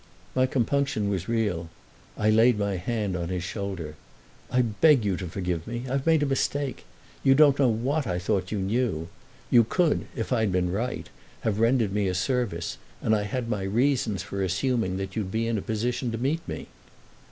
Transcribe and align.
My 0.33 0.47
compunction 0.47 1.09
was 1.11 1.29
real; 1.29 1.69
I 2.17 2.31
laid 2.31 2.57
my 2.57 2.75
hand 2.77 3.15
on 3.15 3.29
his 3.29 3.43
shoulder. 3.43 3.97
"I 4.49 4.63
beg 4.63 5.05
you 5.05 5.15
to 5.17 5.27
forgive 5.27 5.67
me—I've 5.67 6.07
made 6.07 6.23
a 6.23 6.25
mistake. 6.25 6.85
You 7.23 7.35
don't 7.35 7.59
know 7.59 7.69
what 7.69 8.07
I 8.07 8.17
thought 8.17 8.51
you 8.51 8.57
knew. 8.57 9.09
You 9.51 9.63
could, 9.63 10.07
if 10.15 10.33
I 10.33 10.39
had 10.39 10.51
been 10.51 10.71
right, 10.71 11.07
have 11.41 11.59
rendered 11.59 11.93
me 11.93 12.07
a 12.07 12.15
service; 12.15 12.79
and 12.99 13.15
I 13.15 13.25
had 13.25 13.47
my 13.47 13.61
reasons 13.61 14.23
for 14.23 14.41
assuming 14.41 14.97
that 14.97 15.15
you'd 15.15 15.29
be 15.31 15.45
in 15.47 15.59
a 15.59 15.61
position 15.61 16.11
to 16.13 16.17
meet 16.17 16.41
me." 16.47 16.65